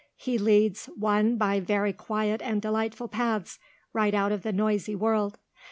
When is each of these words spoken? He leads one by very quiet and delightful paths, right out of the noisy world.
He 0.15 0.39
leads 0.39 0.87
one 0.95 1.37
by 1.37 1.59
very 1.59 1.93
quiet 1.93 2.41
and 2.41 2.59
delightful 2.59 3.07
paths, 3.07 3.59
right 3.93 4.15
out 4.15 4.31
of 4.31 4.41
the 4.41 4.51
noisy 4.51 4.95
world. 4.95 5.37